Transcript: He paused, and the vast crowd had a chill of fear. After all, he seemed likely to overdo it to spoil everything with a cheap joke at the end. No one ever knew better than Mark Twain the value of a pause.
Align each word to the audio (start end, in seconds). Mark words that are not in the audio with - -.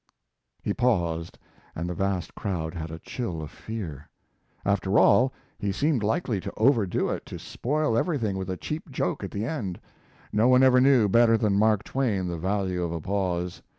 He 0.63 0.73
paused, 0.73 1.37
and 1.75 1.87
the 1.87 1.93
vast 1.93 2.33
crowd 2.33 2.73
had 2.73 2.89
a 2.89 2.97
chill 2.97 3.39
of 3.39 3.51
fear. 3.51 4.09
After 4.65 4.97
all, 4.97 5.31
he 5.59 5.71
seemed 5.71 6.01
likely 6.01 6.39
to 6.39 6.51
overdo 6.57 7.09
it 7.09 7.23
to 7.27 7.37
spoil 7.37 7.95
everything 7.95 8.35
with 8.35 8.49
a 8.49 8.57
cheap 8.57 8.89
joke 8.89 9.23
at 9.23 9.29
the 9.29 9.45
end. 9.45 9.79
No 10.33 10.47
one 10.47 10.63
ever 10.63 10.81
knew 10.81 11.07
better 11.07 11.37
than 11.37 11.53
Mark 11.53 11.83
Twain 11.83 12.27
the 12.27 12.39
value 12.39 12.81
of 12.81 12.91
a 12.91 12.99
pause. 12.99 13.61